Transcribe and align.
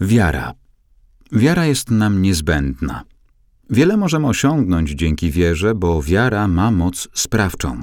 Wiara. 0.00 0.54
Wiara 1.32 1.66
jest 1.66 1.90
nam 1.90 2.22
niezbędna. 2.22 3.04
Wiele 3.70 3.96
możemy 3.96 4.26
osiągnąć 4.26 4.90
dzięki 4.90 5.30
wierze, 5.30 5.74
bo 5.74 6.02
wiara 6.02 6.48
ma 6.48 6.70
moc 6.70 7.08
sprawczą. 7.14 7.82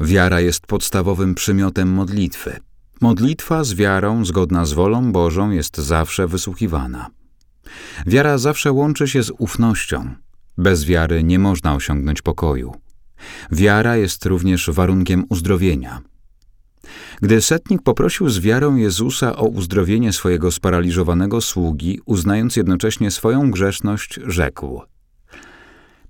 Wiara 0.00 0.40
jest 0.40 0.66
podstawowym 0.66 1.34
przymiotem 1.34 1.88
modlitwy. 1.88 2.60
Modlitwa 3.00 3.64
z 3.64 3.74
wiarą, 3.74 4.24
zgodna 4.24 4.64
z 4.64 4.72
wolą 4.72 5.12
Bożą, 5.12 5.50
jest 5.50 5.78
zawsze 5.78 6.26
wysłuchiwana. 6.28 7.10
Wiara 8.06 8.38
zawsze 8.38 8.72
łączy 8.72 9.08
się 9.08 9.22
z 9.22 9.30
ufnością. 9.38 10.14
Bez 10.58 10.84
wiary 10.84 11.24
nie 11.24 11.38
można 11.38 11.74
osiągnąć 11.74 12.22
pokoju. 12.22 12.74
Wiara 13.52 13.96
jest 13.96 14.26
również 14.26 14.70
warunkiem 14.70 15.24
uzdrowienia. 15.28 16.09
Gdy 17.22 17.40
setnik 17.40 17.82
poprosił 17.82 18.28
z 18.28 18.38
wiarą 18.38 18.76
Jezusa 18.76 19.36
o 19.36 19.46
uzdrowienie 19.46 20.12
swojego 20.12 20.50
sparaliżowanego 20.50 21.40
sługi, 21.40 22.00
uznając 22.04 22.56
jednocześnie 22.56 23.10
swoją 23.10 23.50
grzeszność, 23.50 24.20
rzekł: 24.26 24.82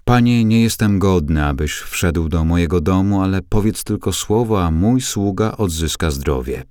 Panie, 0.04 0.44
nie 0.44 0.62
jestem 0.62 0.98
godny, 0.98 1.44
abyś 1.44 1.72
wszedł 1.72 2.28
do 2.28 2.44
mojego 2.44 2.80
domu, 2.80 3.22
ale 3.22 3.40
powiedz 3.48 3.84
tylko 3.84 4.12
słowo, 4.12 4.64
a 4.64 4.70
mój 4.70 5.00
sługa 5.00 5.56
odzyska 5.56 6.10
zdrowie. 6.10 6.62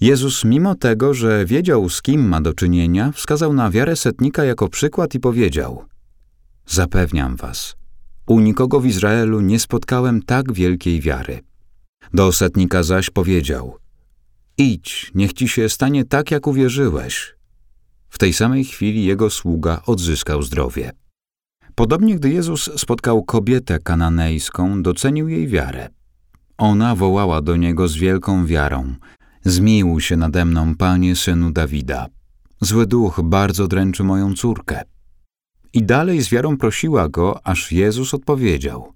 Jezus, 0.00 0.44
mimo 0.44 0.74
tego, 0.74 1.14
że 1.14 1.44
wiedział, 1.44 1.88
z 1.88 2.02
kim 2.02 2.28
ma 2.28 2.40
do 2.40 2.54
czynienia, 2.54 3.12
wskazał 3.12 3.52
na 3.52 3.70
wiarę 3.70 3.96
setnika 3.96 4.44
jako 4.44 4.68
przykład 4.68 5.14
i 5.14 5.20
powiedział: 5.20 5.84
Zapewniam 6.66 7.36
was, 7.36 7.76
u 8.26 8.40
nikogo 8.40 8.80
w 8.80 8.86
Izraelu 8.86 9.40
nie 9.40 9.58
spotkałem 9.60 10.22
tak 10.22 10.52
wielkiej 10.52 11.00
wiary. 11.00 11.40
Do 12.12 12.32
setnika 12.32 12.82
zaś 12.82 13.10
powiedział: 13.10 13.78
Idź, 14.58 15.12
niech 15.14 15.32
ci 15.32 15.48
się 15.48 15.68
stanie 15.68 16.04
tak, 16.04 16.30
jak 16.30 16.46
uwierzyłeś. 16.46 17.34
W 18.08 18.18
tej 18.18 18.32
samej 18.32 18.64
chwili 18.64 19.04
jego 19.04 19.30
sługa 19.30 19.82
odzyskał 19.86 20.42
zdrowie. 20.42 20.92
Podobnie, 21.74 22.16
gdy 22.16 22.30
Jezus 22.30 22.70
spotkał 22.76 23.22
kobietę 23.22 23.78
kananejską, 23.78 24.82
docenił 24.82 25.28
jej 25.28 25.48
wiarę. 25.48 25.88
Ona 26.58 26.94
wołała 26.94 27.42
do 27.42 27.56
niego 27.56 27.88
z 27.88 27.96
wielką 27.96 28.46
wiarą: 28.46 28.94
Zmiłuj 29.44 30.00
się 30.00 30.16
nade 30.16 30.44
mną, 30.44 30.74
panie 30.76 31.16
synu 31.16 31.50
Dawida. 31.50 32.06
Zły 32.60 32.86
duch 32.86 33.20
bardzo 33.24 33.68
dręczy 33.68 34.04
moją 34.04 34.34
córkę. 34.34 34.82
I 35.72 35.82
dalej 35.82 36.22
z 36.22 36.28
wiarą 36.28 36.56
prosiła 36.56 37.08
go, 37.08 37.46
aż 37.46 37.72
Jezus 37.72 38.14
odpowiedział: 38.14 38.92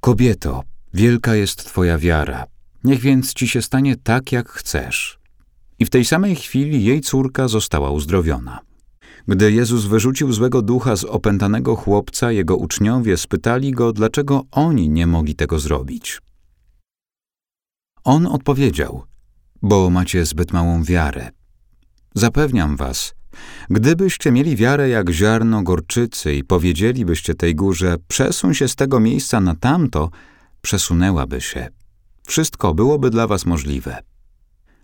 Kobieto, 0.00 0.62
wielka 0.94 1.34
jest 1.34 1.64
twoja 1.64 1.98
wiara. 1.98 2.46
Niech 2.84 3.00
więc 3.00 3.34
ci 3.34 3.48
się 3.48 3.62
stanie 3.62 3.96
tak, 3.96 4.32
jak 4.32 4.48
chcesz. 4.48 5.18
I 5.78 5.84
w 5.84 5.90
tej 5.90 6.04
samej 6.04 6.36
chwili 6.36 6.84
jej 6.84 7.00
córka 7.00 7.48
została 7.48 7.90
uzdrowiona. 7.90 8.60
Gdy 9.28 9.52
Jezus 9.52 9.84
wyrzucił 9.84 10.32
złego 10.32 10.62
ducha 10.62 10.96
z 10.96 11.04
opętanego 11.04 11.76
chłopca, 11.76 12.32
jego 12.32 12.56
uczniowie 12.56 13.16
spytali 13.16 13.72
go, 13.72 13.92
dlaczego 13.92 14.42
oni 14.50 14.88
nie 14.88 15.06
mogli 15.06 15.34
tego 15.34 15.58
zrobić. 15.58 16.20
On 18.04 18.26
odpowiedział: 18.26 19.04
Bo 19.62 19.90
macie 19.90 20.26
zbyt 20.26 20.52
małą 20.52 20.84
wiarę. 20.84 21.30
Zapewniam 22.14 22.76
was, 22.76 23.14
gdybyście 23.70 24.32
mieli 24.32 24.56
wiarę 24.56 24.88
jak 24.88 25.10
ziarno 25.10 25.62
gorczycy 25.62 26.34
i 26.34 26.44
powiedzielibyście 26.44 27.34
tej 27.34 27.54
górze: 27.54 27.96
przesuń 28.08 28.54
się 28.54 28.68
z 28.68 28.76
tego 28.76 29.00
miejsca 29.00 29.40
na 29.40 29.54
tamto, 29.54 30.10
przesunęłaby 30.62 31.40
się. 31.40 31.68
Wszystko 32.26 32.74
byłoby 32.74 33.10
dla 33.10 33.26
was 33.26 33.46
możliwe. 33.46 33.98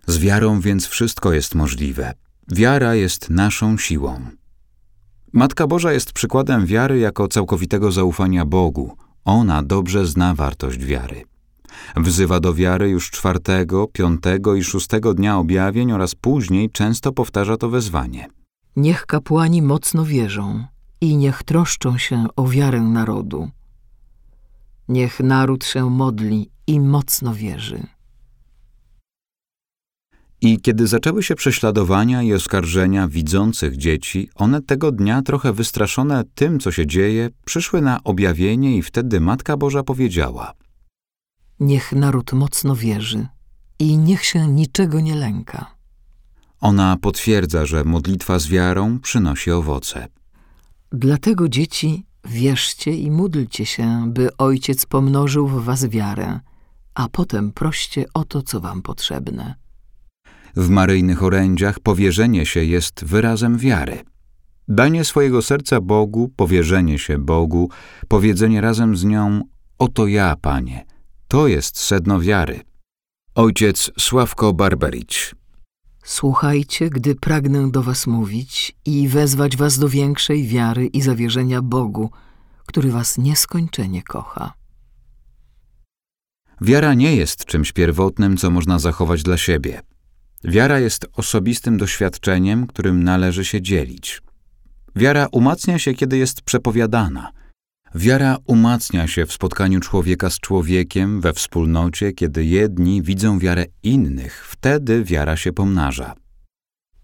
Z 0.06 0.18
wiarą 0.18 0.60
więc 0.60 0.86
wszystko 0.86 1.32
jest 1.32 1.54
możliwe. 1.54 2.14
Wiara 2.52 2.94
jest 2.94 3.30
naszą 3.30 3.78
siłą. 3.78 4.20
Matka 5.32 5.66
Boża 5.66 5.92
jest 5.92 6.12
przykładem 6.12 6.66
wiary 6.66 6.98
jako 6.98 7.28
całkowitego 7.28 7.92
zaufania 7.92 8.44
Bogu. 8.44 8.96
Ona 9.24 9.62
dobrze 9.62 10.06
zna 10.06 10.34
wartość 10.34 10.78
wiary. 10.78 11.24
Wzywa 11.96 12.40
do 12.40 12.54
wiary 12.54 12.88
już 12.88 13.10
czwartego, 13.10 13.86
piątego 13.92 14.54
i 14.54 14.64
szóstego 14.64 15.14
dnia 15.14 15.38
objawień 15.38 15.92
oraz 15.92 16.14
później 16.14 16.70
często 16.70 17.12
powtarza 17.12 17.56
to 17.56 17.68
wezwanie. 17.68 18.28
Niech 18.76 19.06
kapłani 19.06 19.62
mocno 19.62 20.04
wierzą 20.04 20.64
i 21.00 21.16
niech 21.16 21.42
troszczą 21.42 21.98
się 21.98 22.26
o 22.36 22.48
wiarę 22.48 22.80
narodu. 22.80 23.50
Niech 24.88 25.20
naród 25.20 25.64
się 25.64 25.90
modli 25.90 26.50
i 26.66 26.80
mocno 26.80 27.34
wierzy. 27.34 27.86
I 30.40 30.60
kiedy 30.60 30.86
zaczęły 30.86 31.22
się 31.22 31.34
prześladowania 31.34 32.22
i 32.22 32.32
oskarżenia 32.32 33.08
widzących 33.08 33.76
dzieci, 33.76 34.30
one 34.34 34.62
tego 34.62 34.92
dnia, 34.92 35.22
trochę 35.22 35.52
wystraszone 35.52 36.24
tym, 36.34 36.60
co 36.60 36.72
się 36.72 36.86
dzieje, 36.86 37.30
przyszły 37.44 37.80
na 37.80 38.04
objawienie 38.04 38.76
i 38.76 38.82
wtedy 38.82 39.20
Matka 39.20 39.56
Boża 39.56 39.82
powiedziała: 39.82 40.52
Niech 41.60 41.92
naród 41.92 42.32
mocno 42.32 42.76
wierzy 42.76 43.26
i 43.78 43.98
niech 43.98 44.24
się 44.24 44.48
niczego 44.48 45.00
nie 45.00 45.14
lęka. 45.14 45.74
Ona 46.60 46.96
potwierdza, 47.00 47.66
że 47.66 47.84
modlitwa 47.84 48.38
z 48.38 48.46
wiarą 48.48 49.00
przynosi 49.00 49.50
owoce. 49.50 50.08
Dlatego 50.92 51.48
dzieci, 51.48 52.06
wierzcie 52.24 52.92
i 52.92 53.10
módlcie 53.10 53.66
się, 53.66 54.12
by 54.12 54.36
Ojciec 54.36 54.86
pomnożył 54.86 55.48
w 55.48 55.64
was 55.64 55.86
wiarę, 55.86 56.40
a 56.94 57.08
potem 57.08 57.52
proście 57.52 58.04
o 58.14 58.24
to, 58.24 58.42
co 58.42 58.60
wam 58.60 58.82
potrzebne. 58.82 59.54
W 60.56 60.68
maryjnych 60.68 61.22
orędziach 61.22 61.80
powierzenie 61.80 62.46
się 62.46 62.64
jest 62.64 63.04
wyrazem 63.04 63.58
wiary. 63.58 64.02
Danie 64.68 65.04
swojego 65.04 65.42
serca 65.42 65.80
Bogu, 65.80 66.30
powierzenie 66.36 66.98
się 66.98 67.18
Bogu, 67.18 67.70
powiedzenie 68.08 68.60
razem 68.60 68.96
z 68.96 69.04
nią: 69.04 69.40
Oto 69.78 70.06
ja, 70.06 70.36
Panie. 70.40 70.84
To 71.28 71.48
jest 71.48 71.78
sedno 71.78 72.20
wiary. 72.20 72.60
Ojciec 73.34 73.90
Sławko 73.98 74.52
Barbericz. 74.52 75.34
Słuchajcie, 76.04 76.90
gdy 76.90 77.14
pragnę 77.14 77.70
do 77.70 77.82
was 77.82 78.06
mówić 78.06 78.76
i 78.84 79.08
wezwać 79.08 79.56
was 79.56 79.78
do 79.78 79.88
większej 79.88 80.46
wiary 80.46 80.86
i 80.86 81.02
zawierzenia 81.02 81.62
Bogu, 81.62 82.10
który 82.66 82.90
was 82.90 83.18
nieskończenie 83.18 84.02
kocha. 84.02 84.52
Wiara 86.60 86.94
nie 86.94 87.16
jest 87.16 87.44
czymś 87.44 87.72
pierwotnym, 87.72 88.36
co 88.36 88.50
można 88.50 88.78
zachować 88.78 89.22
dla 89.22 89.36
siebie. 89.36 89.80
Wiara 90.44 90.80
jest 90.80 91.06
osobistym 91.12 91.76
doświadczeniem, 91.76 92.66
którym 92.66 93.04
należy 93.04 93.44
się 93.44 93.62
dzielić. 93.62 94.22
Wiara 94.96 95.26
umacnia 95.32 95.78
się, 95.78 95.94
kiedy 95.94 96.18
jest 96.18 96.42
przepowiadana. 96.42 97.30
Wiara 97.94 98.36
umacnia 98.46 99.06
się 99.06 99.26
w 99.26 99.32
spotkaniu 99.32 99.80
człowieka 99.80 100.30
z 100.30 100.40
człowiekiem, 100.40 101.20
we 101.20 101.32
wspólnocie, 101.32 102.12
kiedy 102.12 102.44
jedni 102.44 103.02
widzą 103.02 103.38
wiarę 103.38 103.64
innych, 103.82 104.46
wtedy 104.48 105.04
wiara 105.04 105.36
się 105.36 105.52
pomnaża. 105.52 106.14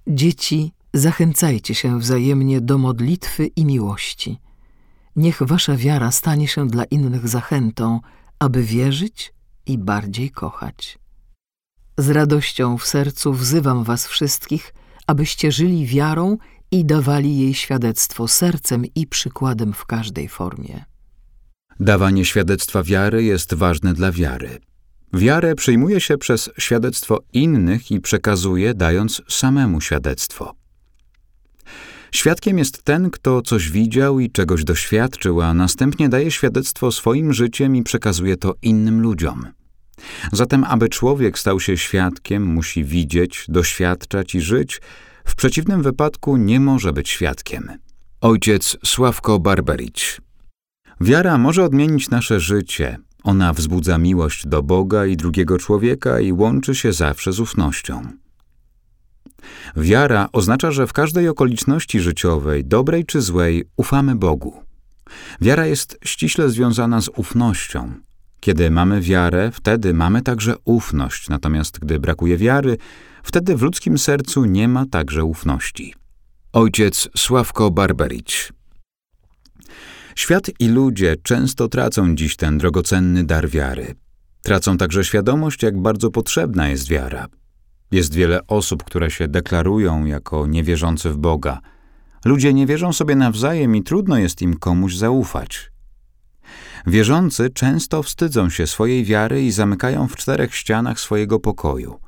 Dzieci, 0.07 0.73
zachęcajcie 0.95 1.75
się 1.75 1.99
wzajemnie 1.99 2.61
do 2.61 2.79
modlitwy 2.79 3.47
i 3.47 3.65
miłości. 3.65 4.39
Niech 5.17 5.43
wasza 5.43 5.77
wiara 5.77 6.11
stanie 6.11 6.49
się 6.49 6.69
dla 6.69 6.85
innych 6.85 7.29
zachętą, 7.29 8.01
aby 8.39 8.63
wierzyć 8.63 9.33
i 9.67 9.79
bardziej 9.79 10.31
kochać. 10.31 10.99
Z 11.99 12.11
radością 12.11 12.79
w 12.79 12.87
sercu 12.87 13.33
wzywam 13.33 13.85
was 13.85 14.07
wszystkich, 14.07 14.75
abyście 15.07 15.53
żyli 15.53 15.87
wiarą 15.87 16.37
i 16.71 16.85
dawali 16.85 17.39
jej 17.39 17.55
świadectwo 17.55 18.29
sercem 18.29 18.85
i 18.95 19.07
przykładem 19.07 19.73
w 19.73 19.87
każdej 19.87 20.29
formie. 20.29 20.85
Dawanie 21.81 22.25
świadectwa 22.25 22.83
wiary 22.83 23.25
jest 23.25 23.55
ważne 23.55 23.95
dla 23.95 24.13
wiary. 24.13 24.59
Wiarę 25.13 25.55
przyjmuje 25.55 26.01
się 26.01 26.19
przez 26.19 26.51
świadectwo 26.59 27.19
innych 27.33 27.91
i 27.91 28.01
przekazuje, 28.01 28.75
dając 28.75 29.23
samemu 29.29 29.81
świadectwo. 29.81 30.55
Świadkiem 32.13 32.59
jest 32.59 32.83
ten, 32.83 33.11
kto 33.11 33.43
coś 33.43 33.71
widział 33.71 34.21
i 34.21 34.31
czegoś 34.31 34.65
doświadczył, 34.65 35.41
a 35.41 35.55
następnie 35.55 36.09
daje 36.09 36.31
świadectwo 36.31 36.93
swoim 36.93 37.33
życiem 37.33 37.77
i 37.77 37.83
przekazuje 37.83 38.37
to 38.37 38.55
innym 38.63 39.01
ludziom. 39.01 39.47
Zatem, 40.33 40.65
aby 40.65 40.89
człowiek 40.89 41.39
stał 41.39 41.61
się 41.61 41.77
świadkiem, 41.77 42.47
musi 42.47 42.85
widzieć, 42.85 43.45
doświadczać 43.49 44.35
i 44.35 44.41
żyć, 44.41 44.81
w 45.25 45.35
przeciwnym 45.35 45.83
wypadku 45.83 46.37
nie 46.37 46.61
może 46.61 46.93
być 46.93 47.09
świadkiem. 47.09 47.71
Ojciec 48.21 48.77
Sławko 48.85 49.39
Barbericz. 49.39 50.21
Wiara 51.01 51.39
może 51.39 51.65
odmienić 51.65 52.11
nasze 52.11 52.41
życie. 52.41 52.99
Ona 53.23 53.53
wzbudza 53.53 53.99
miłość 53.99 54.47
do 54.47 54.63
Boga 54.63 55.07
i 55.07 55.17
drugiego 55.17 55.59
człowieka 55.59 56.21
i 56.21 56.33
łączy 56.33 56.75
się 56.75 56.93
zawsze 56.93 57.33
z 57.33 57.41
ufnością. 57.41 58.03
Wiara 59.77 60.29
oznacza, 60.33 60.71
że 60.73 60.87
w 60.87 60.93
każdej 60.93 61.29
okoliczności 61.29 62.01
życiowej, 62.01 62.65
dobrej 62.65 63.05
czy 63.05 63.21
złej, 63.21 63.65
ufamy 63.77 64.17
Bogu. 64.17 64.63
Wiara 65.41 65.67
jest 65.67 65.99
ściśle 66.05 66.51
związana 66.51 67.01
z 67.01 67.09
ufnością. 67.09 67.93
Kiedy 68.41 68.71
mamy 68.71 69.01
wiarę, 69.01 69.51
wtedy 69.53 69.95
mamy 69.95 70.23
także 70.23 70.55
ufność, 70.65 71.29
natomiast 71.29 71.79
gdy 71.79 71.99
brakuje 71.99 72.37
wiary, 72.37 72.77
Wtedy 73.23 73.57
w 73.57 73.63
ludzkim 73.63 73.99
sercu 73.99 74.45
nie 74.45 74.69
ma 74.69 74.87
także 74.87 75.25
ufności. 75.25 75.95
Ojciec 76.53 77.09
Sławko 77.17 77.71
Barbericz 77.71 78.53
Świat 80.15 80.51
i 80.59 80.69
ludzie 80.69 81.17
często 81.23 81.69
tracą 81.69 82.15
dziś 82.15 82.37
ten 82.37 82.59
drogocenny 82.59 83.25
dar 83.25 83.49
wiary. 83.49 83.95
Tracą 84.43 84.77
także 84.77 85.05
świadomość, 85.05 85.63
jak 85.63 85.79
bardzo 85.79 86.11
potrzebna 86.11 86.69
jest 86.69 86.89
wiara. 86.89 87.27
Jest 87.93 88.15
wiele 88.15 88.47
osób, 88.47 88.85
które 88.85 89.11
się 89.11 89.29
deklarują 89.29 90.05
jako 90.05 90.47
niewierzący 90.47 91.11
w 91.11 91.19
Boga. 91.19 91.61
Ludzie 92.25 92.55
nie 92.55 92.67
wierzą 92.67 92.93
sobie 92.93 93.17
nawzajem 93.17 93.77
i 93.77 93.83
trudno 93.83 94.19
jest 94.19 94.43
im 94.43 94.57
komuś 94.57 94.97
zaufać. 94.97 95.73
Wierzący 96.87 97.51
często 97.51 98.03
wstydzą 98.03 98.51
się 98.51 98.67
swojej 98.67 99.05
wiary 99.05 99.43
i 99.43 99.51
zamykają 99.51 100.09
w 100.09 100.17
czterech 100.17 100.55
ścianach 100.55 101.01
swojego 101.01 101.41
pokoju. 101.41 102.01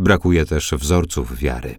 Brakuje 0.00 0.46
też 0.46 0.74
wzorców 0.78 1.38
wiary. 1.38 1.76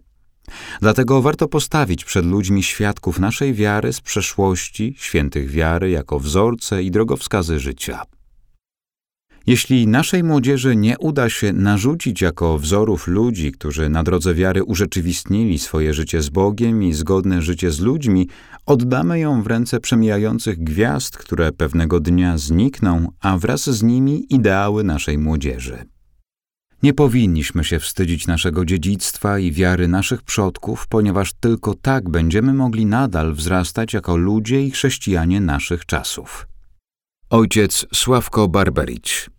Dlatego 0.80 1.22
warto 1.22 1.48
postawić 1.48 2.04
przed 2.04 2.26
ludźmi 2.26 2.62
świadków 2.62 3.18
naszej 3.18 3.54
wiary 3.54 3.92
z 3.92 4.00
przeszłości, 4.00 4.94
świętych 4.98 5.50
wiary 5.50 5.90
jako 5.90 6.18
wzorce 6.18 6.82
i 6.82 6.90
drogowskazy 6.90 7.58
życia. 7.60 8.02
Jeśli 9.46 9.86
naszej 9.86 10.24
młodzieży 10.24 10.76
nie 10.76 10.98
uda 10.98 11.30
się 11.30 11.52
narzucić 11.52 12.20
jako 12.20 12.58
wzorów 12.58 13.08
ludzi, 13.08 13.52
którzy 13.52 13.88
na 13.88 14.02
drodze 14.02 14.34
wiary 14.34 14.64
urzeczywistnili 14.64 15.58
swoje 15.58 15.94
życie 15.94 16.22
z 16.22 16.28
Bogiem 16.28 16.82
i 16.82 16.92
zgodne 16.92 17.42
życie 17.42 17.70
z 17.70 17.80
ludźmi, 17.80 18.28
oddamy 18.66 19.18
ją 19.18 19.42
w 19.42 19.46
ręce 19.46 19.80
przemijających 19.80 20.64
gwiazd, 20.64 21.16
które 21.16 21.52
pewnego 21.52 22.00
dnia 22.00 22.38
znikną, 22.38 23.08
a 23.20 23.38
wraz 23.38 23.70
z 23.70 23.82
nimi 23.82 24.26
ideały 24.34 24.84
naszej 24.84 25.18
młodzieży. 25.18 25.84
Nie 26.82 26.94
powinniśmy 26.94 27.64
się 27.64 27.78
wstydzić 27.78 28.26
naszego 28.26 28.64
dziedzictwa 28.64 29.38
i 29.38 29.52
wiary 29.52 29.88
naszych 29.88 30.22
przodków, 30.22 30.86
ponieważ 30.86 31.32
tylko 31.32 31.74
tak 31.74 32.10
będziemy 32.10 32.54
mogli 32.54 32.86
nadal 32.86 33.34
wzrastać 33.34 33.92
jako 33.92 34.16
ludzie 34.16 34.62
i 34.62 34.70
chrześcijanie 34.70 35.40
naszych 35.40 35.86
czasów. 35.86 36.46
Ojciec 37.30 37.86
Sławko 37.94 38.48
Barbericz 38.48 39.30